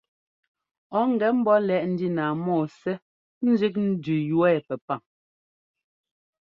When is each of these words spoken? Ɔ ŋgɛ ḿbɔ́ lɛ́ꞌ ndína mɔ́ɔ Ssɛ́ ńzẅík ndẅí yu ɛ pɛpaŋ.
Ɔ 0.97 1.01
ŋgɛ 1.11 1.27
ḿbɔ́ 1.37 1.57
lɛ́ꞌ 1.67 1.85
ndína 1.93 2.23
mɔ́ɔ 2.43 2.63
Ssɛ́ 2.75 3.01
ńzẅík 3.45 3.75
ndẅí 3.89 4.17
yu 4.29 4.37
ɛ 4.49 4.51
pɛpaŋ. 4.67 5.01